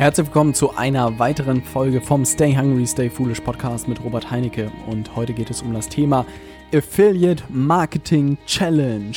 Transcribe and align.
Herzlich 0.00 0.28
willkommen 0.28 0.54
zu 0.54 0.74
einer 0.78 1.18
weiteren 1.18 1.62
Folge 1.62 2.00
vom 2.00 2.24
Stay 2.24 2.56
Hungry, 2.56 2.86
Stay 2.86 3.10
Foolish 3.10 3.40
Podcast 3.40 3.86
mit 3.86 4.02
Robert 4.02 4.30
Heinecke. 4.30 4.72
Und 4.86 5.14
heute 5.14 5.34
geht 5.34 5.50
es 5.50 5.60
um 5.60 5.74
das 5.74 5.90
Thema 5.90 6.24
Affiliate 6.74 7.44
Marketing 7.50 8.38
Challenge. 8.46 9.12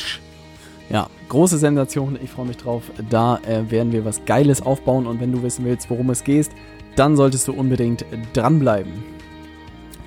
Ja, 0.90 1.08
große 1.30 1.56
Sensation, 1.56 2.18
ich 2.22 2.28
freue 2.28 2.44
mich 2.44 2.58
drauf. 2.58 2.82
Da 3.08 3.38
äh, 3.48 3.70
werden 3.70 3.92
wir 3.92 4.04
was 4.04 4.26
Geiles 4.26 4.60
aufbauen 4.60 5.06
und 5.06 5.20
wenn 5.20 5.32
du 5.32 5.42
wissen 5.42 5.64
willst, 5.64 5.88
worum 5.88 6.10
es 6.10 6.22
geht, 6.22 6.50
dann 6.96 7.16
solltest 7.16 7.48
du 7.48 7.54
unbedingt 7.54 8.04
dranbleiben. 8.34 8.92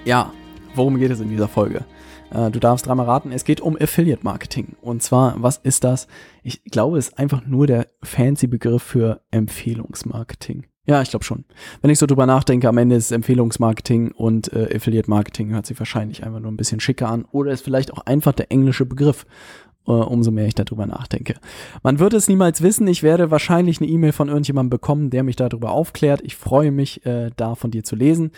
Ja, 0.05 0.32
worum 0.75 1.00
geht 1.00 1.09
es 1.09 1.19
in 1.19 1.29
dieser 1.29 1.47
Folge? 1.47 1.86
Äh, 2.31 2.51
du 2.51 2.59
darfst 2.59 2.85
dreimal 2.85 3.05
raten, 3.05 3.31
es 3.31 3.45
geht 3.45 3.61
um 3.61 3.77
Affiliate 3.79 4.23
Marketing. 4.23 4.75
Und 4.81 5.04
zwar, 5.04 5.35
was 5.41 5.57
ist 5.57 5.83
das? 5.83 6.07
Ich 6.43 6.63
glaube, 6.65 6.97
es 6.97 7.09
ist 7.09 7.19
einfach 7.19 7.45
nur 7.45 7.68
der 7.68 7.87
fancy 8.04 8.47
Begriff 8.47 8.83
für 8.83 9.21
Empfehlungsmarketing. 9.31 10.65
Ja, 10.85 11.01
ich 11.01 11.09
glaube 11.09 11.25
schon. 11.25 11.43
Wenn 11.82 11.91
ich 11.91 11.99
so 11.99 12.05
drüber 12.05 12.25
nachdenke, 12.25 12.69
am 12.69 12.77
Ende 12.77 12.95
ist 12.95 13.11
Empfehlungsmarketing 13.11 14.11
und 14.11 14.54
äh, 14.54 14.73
Affiliate 14.73 15.09
Marketing 15.09 15.49
hört 15.49 15.65
sich 15.65 15.77
wahrscheinlich 15.77 16.23
einfach 16.23 16.39
nur 16.39 16.49
ein 16.49 16.57
bisschen 16.57 16.79
schicker 16.79 17.09
an. 17.09 17.25
Oder 17.32 17.51
ist 17.51 17.63
vielleicht 17.63 17.91
auch 17.91 18.05
einfach 18.05 18.32
der 18.32 18.51
englische 18.54 18.85
Begriff 18.85 19.25
äh, 19.87 19.91
umso 19.91 20.32
mehr 20.32 20.47
ich 20.47 20.55
darüber 20.55 20.85
nachdenke. 20.85 21.35
Man 21.83 21.99
wird 21.99 22.13
es 22.13 22.27
niemals 22.27 22.61
wissen. 22.61 22.87
Ich 22.87 23.04
werde 23.04 23.32
wahrscheinlich 23.32 23.82
eine 23.82 23.89
E-Mail 23.89 24.11
von 24.11 24.27
irgendjemandem 24.27 24.69
bekommen, 24.69 25.09
der 25.09 25.23
mich 25.23 25.35
darüber 25.35 25.71
aufklärt. 25.71 26.21
Ich 26.23 26.35
freue 26.35 26.71
mich, 26.71 27.05
äh, 27.05 27.32
da 27.35 27.55
von 27.55 27.71
dir 27.71 27.83
zu 27.83 27.96
lesen. 27.96 28.32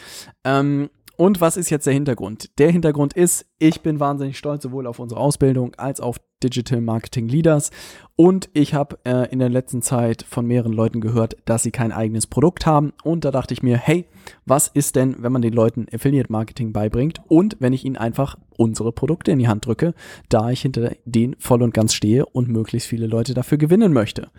Ähm, 0.44 0.90
und 1.20 1.42
was 1.42 1.58
ist 1.58 1.70
jetzt 1.70 1.86
der 1.86 1.94
Hintergrund? 1.94 2.50
Der 2.60 2.72
Hintergrund 2.72 3.12
ist, 3.12 3.46
ich 3.58 3.82
bin 3.82 4.00
wahnsinnig 4.00 4.38
stolz 4.38 4.64
sowohl 4.64 4.88
auf 4.88 5.00
unsere 5.00 5.20
Ausbildung 5.20 5.76
als 5.76 6.00
auf 6.00 6.16
Digital 6.42 6.80
Marketing 6.80 7.28
Leaders. 7.28 7.72
Und 8.16 8.48
ich 8.54 8.74
habe 8.74 8.98
äh, 9.04 9.30
in 9.30 9.40
der 9.40 9.50
letzten 9.50 9.82
Zeit 9.82 10.24
von 10.24 10.46
mehreren 10.46 10.72
Leuten 10.72 11.02
gehört, 11.02 11.36
dass 11.44 11.64
sie 11.64 11.72
kein 11.72 11.92
eigenes 11.92 12.26
Produkt 12.26 12.66
haben. 12.66 12.94
Und 13.04 13.26
da 13.26 13.32
dachte 13.32 13.54
ich 13.54 13.62
mir, 13.62 13.76
hey, 13.76 14.06
was 14.46 14.70
ist 14.70 14.96
denn, 14.96 15.18
wenn 15.20 15.34
man 15.34 15.42
den 15.42 15.52
Leuten 15.52 15.88
Affiliate 15.94 16.32
Marketing 16.32 16.72
beibringt 16.72 17.22
und 17.28 17.58
wenn 17.60 17.74
ich 17.74 17.84
ihnen 17.84 17.98
einfach 17.98 18.38
unsere 18.56 18.94
Produkte 18.94 19.32
in 19.32 19.40
die 19.40 19.50
Hand 19.50 19.66
drücke, 19.66 19.96
da 20.30 20.52
ich 20.52 20.62
hinter 20.62 20.94
denen 21.04 21.36
voll 21.38 21.62
und 21.64 21.74
ganz 21.74 21.96
stehe 21.96 22.28
und 22.28 22.48
möglichst 22.48 22.88
viele 22.88 23.08
Leute 23.08 23.34
dafür 23.34 23.58
gewinnen 23.58 23.92
möchte. 23.92 24.30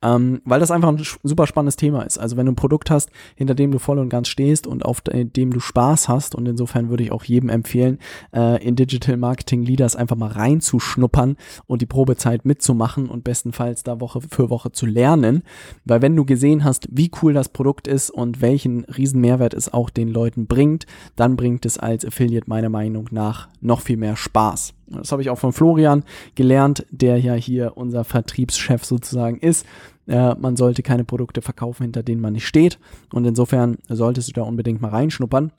ähm, 0.02 0.40
weil 0.46 0.60
das 0.60 0.70
einfach 0.70 0.88
ein 0.88 1.02
super 1.22 1.46
spannendes 1.46 1.76
Thema 1.76 2.02
ist. 2.02 2.16
Also 2.16 2.38
wenn 2.38 2.46
du 2.46 2.52
ein 2.52 2.56
Produkt 2.56 2.90
hast, 2.90 3.10
hinter 3.36 3.54
dem 3.54 3.72
du 3.72 3.78
voll 3.78 3.98
und 3.98 4.08
ganz 4.08 4.28
stehst 4.28 4.66
und 4.66 4.86
auf 4.86 5.02
dem 5.02 5.52
du 5.52 5.60
Spaß 5.60 6.08
hast 6.08 6.34
und 6.34 6.48
insofern 6.48 6.88
würde 6.88 7.02
ich 7.02 7.12
auch 7.12 7.24
jedem 7.24 7.50
empfehlen, 7.50 7.89
äh, 8.34 8.62
in 8.64 8.76
Digital 8.76 9.16
Marketing 9.16 9.62
Leaders 9.62 9.96
einfach 9.96 10.16
mal 10.16 10.30
reinzuschnuppern 10.30 11.36
und 11.66 11.82
die 11.82 11.86
Probezeit 11.86 12.44
mitzumachen 12.44 13.08
und 13.08 13.24
bestenfalls 13.24 13.82
da 13.82 14.00
Woche 14.00 14.20
für 14.20 14.50
Woche 14.50 14.72
zu 14.72 14.86
lernen, 14.86 15.42
weil 15.84 16.02
wenn 16.02 16.16
du 16.16 16.24
gesehen 16.24 16.64
hast, 16.64 16.88
wie 16.90 17.10
cool 17.22 17.32
das 17.32 17.48
Produkt 17.48 17.86
ist 17.86 18.10
und 18.10 18.40
welchen 18.40 18.84
riesen 18.84 19.20
Mehrwert 19.20 19.54
es 19.54 19.72
auch 19.72 19.90
den 19.90 20.08
Leuten 20.08 20.46
bringt, 20.46 20.86
dann 21.16 21.36
bringt 21.36 21.66
es 21.66 21.78
als 21.78 22.04
Affiliate 22.04 22.48
meiner 22.48 22.68
Meinung 22.68 23.08
nach 23.10 23.48
noch 23.60 23.80
viel 23.80 23.96
mehr 23.96 24.16
Spaß. 24.16 24.74
Das 24.90 25.12
habe 25.12 25.22
ich 25.22 25.30
auch 25.30 25.38
von 25.38 25.52
Florian 25.52 26.04
gelernt, 26.34 26.84
der 26.90 27.18
ja 27.18 27.34
hier 27.34 27.76
unser 27.76 28.04
Vertriebschef 28.04 28.84
sozusagen 28.84 29.38
ist. 29.38 29.64
Äh, 30.06 30.34
man 30.34 30.56
sollte 30.56 30.82
keine 30.82 31.04
Produkte 31.04 31.42
verkaufen, 31.42 31.84
hinter 31.84 32.02
denen 32.02 32.20
man 32.20 32.32
nicht 32.32 32.46
steht. 32.46 32.78
Und 33.12 33.24
insofern 33.24 33.78
solltest 33.88 34.28
du 34.28 34.32
da 34.32 34.42
unbedingt 34.42 34.80
mal 34.80 34.88
reinschnuppern. 34.88 35.52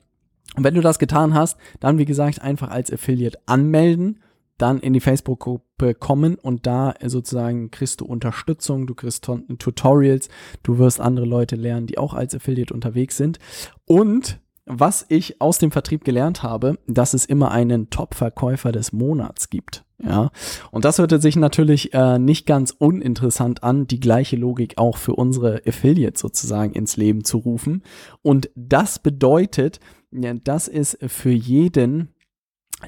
Und 0.56 0.64
wenn 0.64 0.74
du 0.74 0.80
das 0.80 0.98
getan 0.98 1.34
hast, 1.34 1.58
dann 1.80 1.98
wie 1.98 2.04
gesagt 2.04 2.42
einfach 2.42 2.70
als 2.70 2.92
Affiliate 2.92 3.38
anmelden, 3.46 4.20
dann 4.58 4.80
in 4.80 4.92
die 4.92 5.00
Facebook-Gruppe 5.00 5.94
kommen 5.94 6.36
und 6.36 6.66
da 6.66 6.94
sozusagen 7.04 7.70
kriegst 7.70 8.00
du 8.00 8.04
Unterstützung, 8.04 8.86
du 8.86 8.94
kriegst 8.94 9.28
Tutorials, 9.58 10.28
du 10.62 10.78
wirst 10.78 11.00
andere 11.00 11.26
Leute 11.26 11.56
lernen, 11.56 11.86
die 11.86 11.98
auch 11.98 12.14
als 12.14 12.34
Affiliate 12.34 12.72
unterwegs 12.72 13.16
sind. 13.16 13.38
Und 13.86 14.38
was 14.74 15.04
ich 15.08 15.40
aus 15.40 15.58
dem 15.58 15.70
Vertrieb 15.70 16.04
gelernt 16.04 16.42
habe, 16.42 16.78
dass 16.86 17.14
es 17.14 17.24
immer 17.24 17.50
einen 17.50 17.90
Top-Verkäufer 17.90 18.72
des 18.72 18.92
Monats 18.92 19.50
gibt. 19.50 19.84
Ja, 20.04 20.30
und 20.72 20.84
das 20.84 20.98
hörte 20.98 21.20
sich 21.20 21.36
natürlich 21.36 21.94
äh, 21.94 22.18
nicht 22.18 22.44
ganz 22.44 22.74
uninteressant 22.76 23.62
an, 23.62 23.86
die 23.86 24.00
gleiche 24.00 24.34
Logik 24.34 24.76
auch 24.76 24.96
für 24.96 25.14
unsere 25.14 25.62
Affiliates 25.64 26.20
sozusagen 26.20 26.72
ins 26.72 26.96
Leben 26.96 27.22
zu 27.22 27.38
rufen. 27.38 27.82
Und 28.20 28.50
das 28.56 28.98
bedeutet, 28.98 29.78
ja, 30.10 30.34
das 30.34 30.66
ist 30.66 30.98
für 31.06 31.30
jeden, 31.30 32.08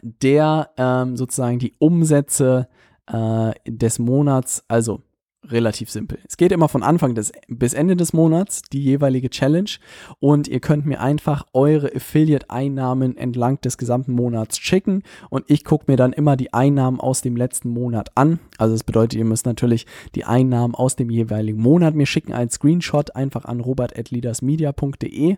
der 0.03 0.71
ähm, 0.77 1.17
sozusagen 1.17 1.61
die 1.61 1.75
Umsätze 1.79 2.69
äh, 3.07 3.53
des 3.65 4.01
Monats, 4.01 4.65
also 4.67 5.03
relativ 5.51 5.91
simpel. 5.91 6.19
Es 6.27 6.37
geht 6.37 6.53
immer 6.53 6.69
von 6.69 6.83
Anfang 6.83 7.15
des, 7.15 7.33
bis 7.49 7.75
Ende 7.75 7.97
des 7.97 8.13
Monats 8.13 8.63
die 8.63 8.83
jeweilige 8.83 9.31
Challenge 9.31 9.71
und 10.21 10.49
ihr 10.49 10.61
könnt 10.61 10.87
mir 10.87 11.01
einfach 11.01 11.47
eure 11.53 11.95
Affiliate-Einnahmen 11.95 13.17
entlang 13.17 13.61
des 13.61 13.79
gesamten 13.79 14.13
Monats 14.13 14.59
schicken 14.59 15.03
und 15.31 15.45
ich 15.49 15.65
gucke 15.65 15.85
mir 15.89 15.97
dann 15.97 16.13
immer 16.13 16.37
die 16.37 16.53
Einnahmen 16.53 17.01
aus 17.01 17.21
dem 17.21 17.37
letzten 17.37 17.71
Monat 17.71 18.11
an. 18.15 18.39
Also 18.59 18.75
das 18.75 18.85
bedeutet, 18.85 19.19
ihr 19.19 19.25
müsst 19.25 19.47
natürlich 19.47 19.87
die 20.15 20.25
Einnahmen 20.25 20.75
aus 20.75 20.97
dem 20.97 21.11
jeweiligen 21.11 21.61
Monat 21.61 21.95
mir 21.95 22.07
schicken 22.07 22.33
als 22.33 22.55
Screenshot 22.55 23.15
einfach 23.15 23.45
an 23.45 23.61
robert.leadersmedia.de 23.61 25.37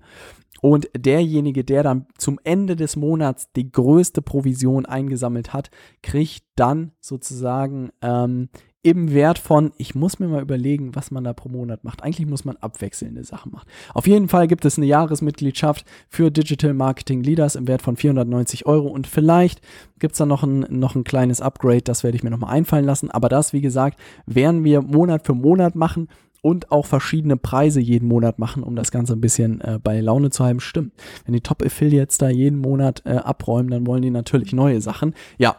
und 0.61 0.89
derjenige, 0.97 1.65
der 1.65 1.83
dann 1.83 2.07
zum 2.17 2.41
Ende 2.45 2.77
des 2.77 2.97
Monats 2.97 3.53
die 3.53 3.71
größte 3.71 4.23
Provision 4.23 4.87
eingesammelt 4.87 5.53
hat, 5.53 5.71
kriegt 6.03 6.45
dann 6.57 6.93
sozusagen 7.01 7.91
ähm, 8.03 8.49
im 8.87 9.13
Wert 9.13 9.41
von, 9.41 9.73
ich 9.79 9.97
muss 9.97 10.21
mir 10.21 10.29
mal 10.29 10.41
überlegen, 10.41 10.95
was 10.95 11.11
man 11.11 11.25
da 11.25 11.33
pro 11.33 11.49
Monat 11.49 11.83
macht. 11.83 12.05
Eigentlich 12.05 12.29
muss 12.29 12.45
man 12.45 12.57
abwechselnde 12.59 13.25
Sachen 13.25 13.51
machen. 13.51 13.67
Auf 13.95 14.07
jeden 14.07 14.29
Fall 14.29 14.47
gibt 14.47 14.65
es 14.65 14.77
eine 14.77 14.87
Jahresmitgliedschaft 14.87 15.85
für 16.09 16.31
Digital 16.31 16.73
Marketing 16.73 17.25
Leaders 17.25 17.57
im 17.57 17.67
Wert 17.67 17.83
von 17.83 17.97
490 17.97 18.65
Euro 18.65 18.87
und 18.87 19.09
vielleicht 19.09 19.61
gibt 19.99 20.13
es 20.13 20.19
da 20.19 20.25
noch 20.25 20.45
ein, 20.45 20.67
noch 20.69 20.95
ein 20.95 21.03
kleines 21.03 21.41
Upgrade, 21.41 21.83
das 21.83 22.05
werde 22.05 22.17
ich 22.17 22.23
mir 22.23 22.31
nochmal 22.31 22.55
einfallen 22.55 22.85
lassen. 22.85 23.11
Aber 23.11 23.29
das, 23.29 23.53
wie 23.53 23.61
gesagt, 23.61 23.99
werden 24.25 24.63
wir 24.63 24.83
Monat 24.83 25.27
für 25.27 25.35
Monat 25.35 25.75
machen 25.75 26.07
und 26.41 26.71
auch 26.71 26.87
verschiedene 26.87 27.37
Preise 27.37 27.81
jeden 27.81 28.07
Monat 28.07 28.39
machen, 28.39 28.63
um 28.63 28.77
das 28.77 28.93
Ganze 28.93 29.15
ein 29.15 29.21
bisschen 29.21 29.61
äh, 29.63 29.81
bei 29.83 30.01
Laune 30.01 30.31
zu 30.31 30.45
haben. 30.45 30.61
Stimmt. 30.61 30.93
Wenn 31.25 31.33
die 31.33 31.41
Top-Affiliates 31.41 32.19
da 32.19 32.29
jeden 32.29 32.61
Monat 32.61 33.03
äh, 33.05 33.17
abräumen, 33.17 33.69
dann 33.69 33.85
wollen 33.85 34.03
die 34.03 34.11
natürlich 34.11 34.53
neue 34.53 34.81
Sachen. 34.81 35.17
Ja. 35.39 35.57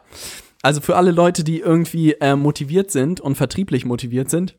Also 0.67 0.81
für 0.81 0.97
alle 0.97 1.11
Leute, 1.11 1.45
die 1.45 1.61
irgendwie 1.61 2.15
äh, 2.19 2.35
motiviert 2.35 2.91
sind 2.91 3.21
und 3.21 3.35
vertrieblich 3.35 3.85
motiviert 3.85 4.29
sind, 4.29 4.57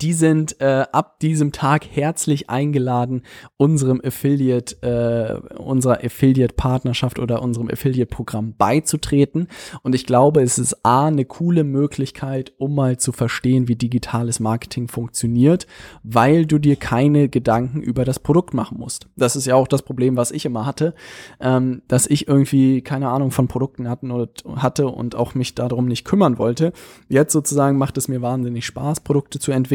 die 0.00 0.12
sind 0.12 0.60
äh, 0.60 0.84
ab 0.92 1.20
diesem 1.20 1.52
Tag 1.52 1.86
herzlich 1.88 2.50
eingeladen, 2.50 3.22
unserem 3.56 4.00
Affiliate, 4.04 4.82
äh, 4.82 5.54
unserer 5.56 6.04
Affiliate-Partnerschaft 6.04 7.18
oder 7.18 7.42
unserem 7.42 7.68
Affiliate-Programm 7.70 8.54
beizutreten. 8.56 9.48
Und 9.82 9.94
ich 9.94 10.06
glaube, 10.06 10.42
es 10.42 10.58
ist 10.58 10.84
A, 10.84 11.06
eine 11.06 11.24
coole 11.24 11.64
Möglichkeit, 11.64 12.52
um 12.58 12.74
mal 12.74 12.96
zu 12.96 13.12
verstehen, 13.12 13.68
wie 13.68 13.76
digitales 13.76 14.40
Marketing 14.40 14.88
funktioniert, 14.88 15.66
weil 16.02 16.46
du 16.46 16.58
dir 16.58 16.76
keine 16.76 17.28
Gedanken 17.28 17.80
über 17.80 18.04
das 18.04 18.18
Produkt 18.18 18.54
machen 18.54 18.78
musst. 18.78 19.08
Das 19.16 19.36
ist 19.36 19.46
ja 19.46 19.54
auch 19.54 19.68
das 19.68 19.82
Problem, 19.82 20.16
was 20.16 20.30
ich 20.30 20.44
immer 20.44 20.66
hatte, 20.66 20.94
ähm, 21.40 21.82
dass 21.88 22.06
ich 22.06 22.28
irgendwie 22.28 22.82
keine 22.82 23.08
Ahnung 23.08 23.30
von 23.30 23.48
Produkten 23.48 23.88
hatten 23.88 24.10
oder, 24.10 24.28
hatte 24.56 24.88
und 24.88 25.14
auch 25.14 25.34
mich 25.34 25.54
darum 25.54 25.86
nicht 25.86 26.04
kümmern 26.04 26.38
wollte. 26.38 26.72
Jetzt 27.08 27.32
sozusagen 27.32 27.78
macht 27.78 27.96
es 27.98 28.08
mir 28.08 28.22
wahnsinnig 28.22 28.66
Spaß, 28.66 29.00
Produkte 29.00 29.38
zu 29.38 29.52
entwickeln 29.52 29.71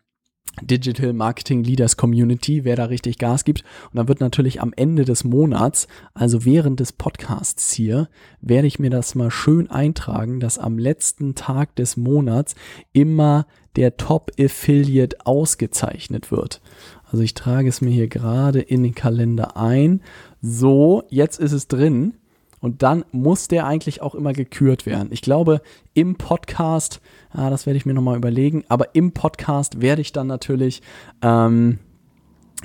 Digital 0.62 1.13
Marketing 1.13 1.63
Leaders 1.63 1.98
Community, 1.98 2.65
wer 2.65 2.75
da 2.75 2.86
richtig 2.86 3.18
Gas 3.18 3.45
gibt. 3.45 3.63
Und 3.92 3.98
dann 3.98 4.07
wird 4.07 4.19
natürlich 4.19 4.62
am 4.62 4.74
Ende 4.75 5.06
des 5.06 5.24
Monats, 5.24 5.88
also 6.13 6.45
während 6.45 6.80
des 6.80 6.92
Podcasts 6.92 7.71
hier, 7.71 8.09
werde 8.42 8.68
ich 8.68 8.80
mir 8.80 8.89
das 8.89 9.15
mal 9.15 9.31
schön 9.31 9.69
eintragen, 9.69 10.39
dass 10.39 10.59
am 10.59 10.77
letzten 10.77 11.36
Tag 11.36 11.75
des 11.75 11.98
Monats 11.98 12.56
immer 12.92 13.45
der 13.75 13.98
Top 13.98 14.31
Affiliate 14.39 15.25
ausgezeichnet 15.25 16.31
wird. 16.31 16.62
Also 17.09 17.24
ich 17.24 17.33
trage 17.33 17.69
es 17.69 17.81
mir 17.81 17.92
hier 17.92 18.07
gerade 18.07 18.59
in 18.59 18.83
den 18.83 18.95
Kalender 18.95 19.57
ein. 19.57 20.01
So, 20.42 21.03
jetzt 21.09 21.39
ist 21.39 21.53
es 21.53 21.68
drin. 21.68 22.15
Und 22.62 22.84
dann 22.84 23.04
muss 23.12 23.48
der 23.48 23.66
eigentlich 23.66 24.02
auch 24.02 24.16
immer 24.16 24.34
gekürt 24.34 24.86
werden. 24.86 25.10
Ich 25.12 25.22
glaube, 25.22 25.62
im 25.94 26.16
Podcast, 26.16 27.02
ah, 27.31 27.50
das 27.50 27.66
werde 27.66 27.78
ich 27.78 27.86
mir 27.86 27.94
nochmal 27.94 28.16
überlegen, 28.18 28.63
aber 28.69 28.96
im 28.96 29.12
Podcast 29.12 29.81
werde 29.81 30.02
ich 30.02 30.13
dann 30.13 30.28
natürlich, 30.28 30.81
ähm, 31.24 31.80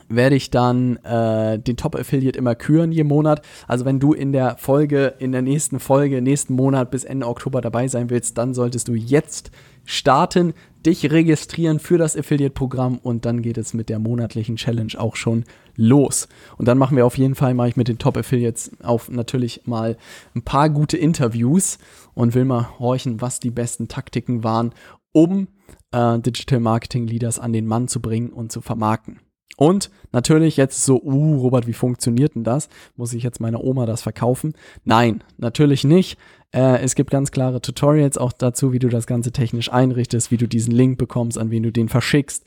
werde 0.08 0.36
ich 0.36 0.50
dann 0.50 0.96
äh, 1.04 1.58
den 1.58 1.76
Top-Affiliate 1.76 2.38
immer 2.38 2.54
küren 2.54 2.92
jeden 2.92 3.08
Monat. 3.08 3.42
Also 3.66 3.84
wenn 3.84 4.00
du 4.00 4.12
in 4.12 4.32
der 4.32 4.56
Folge, 4.56 5.14
in 5.18 5.32
der 5.32 5.42
nächsten 5.42 5.80
Folge, 5.80 6.22
nächsten 6.22 6.54
Monat 6.54 6.90
bis 6.90 7.04
Ende 7.04 7.26
Oktober 7.26 7.60
dabei 7.60 7.88
sein 7.88 8.10
willst, 8.10 8.38
dann 8.38 8.54
solltest 8.54 8.88
du 8.88 8.94
jetzt 8.94 9.50
starten, 9.84 10.52
dich 10.84 11.10
registrieren 11.10 11.78
für 11.78 11.98
das 11.98 12.16
Affiliate-Programm 12.16 12.98
und 12.98 13.24
dann 13.24 13.42
geht 13.42 13.58
es 13.58 13.74
mit 13.74 13.88
der 13.88 13.98
monatlichen 13.98 14.56
Challenge 14.56 14.92
auch 14.98 15.16
schon 15.16 15.44
los. 15.76 16.28
Und 16.58 16.68
dann 16.68 16.78
machen 16.78 16.96
wir 16.96 17.06
auf 17.06 17.18
jeden 17.18 17.34
Fall, 17.34 17.54
mache 17.54 17.68
ich 17.68 17.76
mit 17.76 17.88
den 17.88 17.98
Top-Affiliates 17.98 18.72
auf 18.82 19.08
natürlich 19.08 19.62
mal 19.66 19.96
ein 20.34 20.42
paar 20.42 20.70
gute 20.70 20.96
Interviews 20.96 21.78
und 22.14 22.34
will 22.34 22.44
mal 22.44 22.78
horchen, 22.78 23.20
was 23.20 23.40
die 23.40 23.50
besten 23.50 23.88
Taktiken 23.88 24.44
waren, 24.44 24.72
um 25.12 25.48
äh, 25.92 26.18
Digital 26.18 26.60
Marketing 26.60 27.06
Leaders 27.06 27.38
an 27.38 27.52
den 27.52 27.66
Mann 27.66 27.88
zu 27.88 28.00
bringen 28.00 28.30
und 28.30 28.52
zu 28.52 28.60
vermarkten. 28.60 29.20
Und 29.56 29.90
natürlich 30.12 30.56
jetzt 30.56 30.84
so, 30.84 31.00
uh, 31.02 31.38
Robert, 31.38 31.66
wie 31.66 31.72
funktioniert 31.72 32.34
denn 32.34 32.44
das? 32.44 32.68
Muss 32.96 33.14
ich 33.14 33.22
jetzt 33.22 33.40
meiner 33.40 33.64
Oma 33.64 33.86
das 33.86 34.02
verkaufen? 34.02 34.54
Nein, 34.84 35.24
natürlich 35.38 35.84
nicht. 35.84 36.18
Äh, 36.52 36.82
es 36.82 36.94
gibt 36.94 37.10
ganz 37.10 37.30
klare 37.30 37.60
Tutorials 37.60 38.18
auch 38.18 38.32
dazu, 38.32 38.72
wie 38.72 38.78
du 38.78 38.88
das 38.88 39.06
Ganze 39.06 39.32
technisch 39.32 39.72
einrichtest, 39.72 40.30
wie 40.30 40.36
du 40.36 40.46
diesen 40.46 40.74
Link 40.74 40.98
bekommst, 40.98 41.38
an 41.38 41.50
wen 41.50 41.62
du 41.62 41.72
den 41.72 41.88
verschickst, 41.88 42.44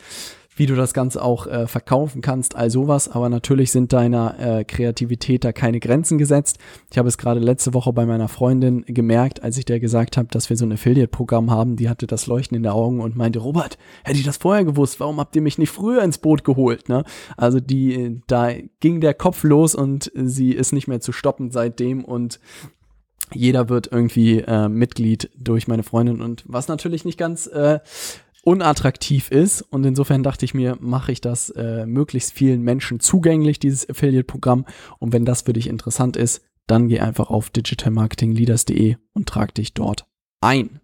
wie 0.60 0.66
du 0.66 0.76
das 0.76 0.94
Ganze 0.94 1.24
auch 1.24 1.48
äh, 1.48 1.68
verkaufen 1.68 2.22
kannst, 2.22 2.58
all 2.58 2.70
sowas. 2.70 3.08
Aber 3.08 3.30
natürlich 3.30 3.72
sind 3.72 3.94
deiner 3.94 4.38
äh, 4.40 4.64
Kreativität 4.66 5.46
da 5.46 5.54
keine 5.54 5.80
Grenzen 5.80 6.18
gesetzt. 6.18 6.58
Ich 6.92 6.98
habe 6.98 7.08
es 7.08 7.18
gerade 7.18 7.40
letzte 7.40 7.74
Woche 7.74 7.94
bei 7.94 8.06
meiner 8.06 8.28
Freundin 8.28 8.84
gemerkt, 8.86 9.42
als 9.42 9.58
ich 9.58 9.64
der 9.64 9.80
gesagt 9.80 10.18
habe, 10.18 10.28
dass 10.30 10.50
wir 10.50 10.58
so 10.58 10.66
ein 10.66 10.74
Affiliate-Programm 10.74 11.50
haben. 11.50 11.78
Die 11.78 11.88
hatte 11.88 12.08
das 12.08 12.28
Leuchten 12.28 12.58
in 12.58 12.64
den 12.64 12.72
Augen 12.74 13.00
und 13.00 13.16
meinte, 13.16 13.40
Robert, 13.40 13.78
hätte 14.04 14.20
ich 14.20 14.26
das 14.26 14.36
vorher 14.36 14.66
gewusst, 14.66 15.00
warum 15.00 15.18
habt 15.22 15.34
ihr 15.38 15.42
mich 15.42 15.58
nicht 15.58 15.72
früher 15.72 16.04
ins 16.04 16.18
Boot 16.18 16.44
geholt? 16.44 16.90
Ne? 16.90 17.06
Also 17.38 17.62
die, 17.62 18.22
da 18.28 18.52
ging 18.82 19.00
der 19.00 19.14
Kopf 19.14 19.44
los 19.44 19.76
und 19.76 20.12
sie 20.14 20.52
ist 20.52 20.74
nicht 20.74 20.90
mehr 20.90 21.00
zu 21.00 21.14
stoppen 21.14 21.52
seitdem 21.52 22.04
und 22.04 22.42
jeder 23.34 23.70
wird 23.70 23.92
irgendwie 23.92 24.40
äh, 24.40 24.68
Mitglied 24.68 25.30
durch 25.38 25.68
meine 25.68 25.84
Freundin 25.84 26.22
und 26.22 26.44
was 26.48 26.68
natürlich 26.68 27.06
nicht 27.06 27.18
ganz 27.18 27.48
äh, 27.48 27.80
unattraktiv 28.50 29.30
ist. 29.30 29.62
Und 29.62 29.86
insofern 29.86 30.24
dachte 30.24 30.44
ich 30.44 30.56
mir, 30.56 30.76
mache 30.80 31.12
ich 31.12 31.22
das 31.22 31.52
äh, 31.52 31.86
möglichst 31.86 32.34
vielen 32.34 32.64
Menschen 32.64 33.00
zugänglich, 33.00 33.60
dieses 33.60 33.88
Affiliate-Programm. 33.88 34.66
Und 34.98 35.14
wenn 35.14 35.24
das 35.24 35.44
für 35.44 35.54
dich 35.54 35.68
interessant 35.68 36.18
ist, 36.18 36.42
dann 36.66 36.88
geh 36.88 37.00
einfach 37.00 37.30
auf 37.30 37.52
digitalmarketingleaders.de 37.52 38.96
und 39.14 39.30
trag 39.30 39.54
dich 39.54 39.74
dort 39.76 40.08
ein. 40.42 40.80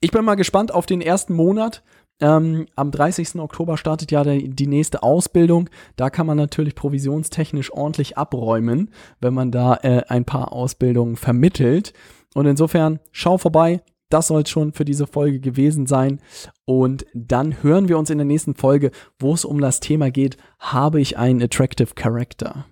Ich 0.00 0.10
bin 0.10 0.24
mal 0.24 0.34
gespannt 0.34 0.72
auf 0.72 0.84
den 0.84 1.00
ersten 1.00 1.34
Monat. 1.34 1.82
Ähm, 2.20 2.66
am 2.76 2.90
30. 2.90 3.36
Oktober 3.36 3.78
startet 3.78 4.10
ja 4.10 4.24
die, 4.24 4.50
die 4.50 4.66
nächste 4.66 5.02
Ausbildung. 5.02 5.70
Da 5.96 6.10
kann 6.10 6.26
man 6.26 6.36
natürlich 6.36 6.74
provisionstechnisch 6.74 7.72
ordentlich 7.72 8.18
abräumen, 8.18 8.90
wenn 9.20 9.32
man 9.32 9.50
da 9.50 9.76
äh, 9.76 10.02
ein 10.08 10.24
paar 10.24 10.52
Ausbildungen 10.52 11.16
vermittelt. 11.16 11.94
Und 12.34 12.46
insofern 12.46 13.00
schau 13.12 13.38
vorbei, 13.38 13.80
das 14.08 14.28
soll 14.28 14.42
es 14.42 14.50
schon 14.50 14.72
für 14.72 14.84
diese 14.84 15.06
Folge 15.06 15.40
gewesen 15.40 15.86
sein. 15.86 16.20
Und 16.64 17.06
dann 17.14 17.62
hören 17.62 17.88
wir 17.88 17.98
uns 17.98 18.10
in 18.10 18.18
der 18.18 18.24
nächsten 18.24 18.54
Folge, 18.54 18.90
wo 19.18 19.34
es 19.34 19.44
um 19.44 19.60
das 19.60 19.80
Thema 19.80 20.10
geht, 20.10 20.36
habe 20.58 21.00
ich 21.00 21.18
einen 21.18 21.42
Attractive 21.42 21.94
Character? 21.94 22.66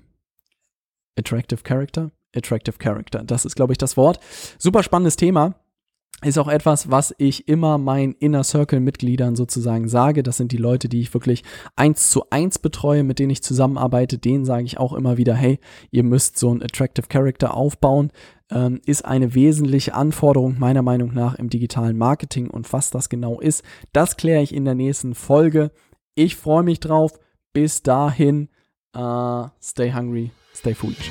Attractive 1.18 1.62
Character? 1.62 2.10
Attractive 2.34 2.78
Character. 2.78 3.24
Das 3.24 3.44
ist, 3.44 3.56
glaube 3.56 3.72
ich, 3.72 3.78
das 3.78 3.96
Wort. 3.96 4.20
Super 4.58 4.82
spannendes 4.82 5.16
Thema. 5.16 5.54
Ist 6.22 6.38
auch 6.38 6.48
etwas, 6.48 6.90
was 6.90 7.14
ich 7.18 7.46
immer 7.46 7.76
meinen 7.76 8.14
Inner 8.14 8.42
Circle 8.42 8.80
Mitgliedern 8.80 9.36
sozusagen 9.36 9.86
sage. 9.86 10.22
Das 10.22 10.38
sind 10.38 10.50
die 10.50 10.56
Leute, 10.56 10.88
die 10.88 11.00
ich 11.00 11.12
wirklich 11.12 11.44
eins 11.76 12.08
zu 12.10 12.30
eins 12.30 12.58
betreue, 12.58 13.04
mit 13.04 13.18
denen 13.18 13.30
ich 13.30 13.42
zusammenarbeite. 13.42 14.16
Denen 14.16 14.46
sage 14.46 14.64
ich 14.64 14.78
auch 14.78 14.94
immer 14.94 15.18
wieder, 15.18 15.34
hey, 15.34 15.58
ihr 15.90 16.04
müsst 16.04 16.38
so 16.38 16.50
einen 16.50 16.62
Attractive 16.62 17.08
Character 17.08 17.54
aufbauen 17.54 18.12
ähm, 18.50 18.80
ist 18.86 19.04
eine 19.04 19.34
wesentliche 19.34 19.94
Anforderung 19.94 20.58
meiner 20.58 20.82
Meinung 20.82 21.12
nach 21.12 21.34
im 21.34 21.50
digitalen 21.50 21.96
Marketing. 21.96 22.48
Und 22.48 22.72
was 22.72 22.90
das 22.90 23.08
genau 23.08 23.40
ist, 23.40 23.62
das 23.92 24.16
kläre 24.16 24.42
ich 24.42 24.54
in 24.54 24.64
der 24.64 24.74
nächsten 24.74 25.14
Folge. 25.14 25.70
Ich 26.14 26.36
freue 26.36 26.62
mich 26.62 26.80
drauf. 26.80 27.18
Bis 27.52 27.82
dahin, 27.82 28.48
uh, 28.94 29.48
stay 29.62 29.92
hungry, 29.92 30.30
stay 30.54 30.74
foolish. 30.74 31.10